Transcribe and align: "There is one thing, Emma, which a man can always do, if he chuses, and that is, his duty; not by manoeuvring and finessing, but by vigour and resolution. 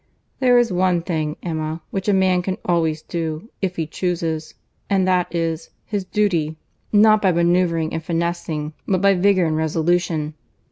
"There 0.39 0.57
is 0.57 0.73
one 0.73 1.03
thing, 1.03 1.35
Emma, 1.43 1.83
which 1.91 2.07
a 2.07 2.11
man 2.13 2.41
can 2.41 2.57
always 2.65 3.03
do, 3.03 3.49
if 3.61 3.75
he 3.75 3.85
chuses, 3.85 4.55
and 4.89 5.07
that 5.07 5.35
is, 5.35 5.69
his 5.85 6.05
duty; 6.05 6.57
not 6.91 7.21
by 7.21 7.31
manoeuvring 7.31 7.93
and 7.93 8.03
finessing, 8.03 8.73
but 8.87 8.99
by 9.03 9.13
vigour 9.13 9.45
and 9.45 9.55
resolution. 9.57 10.33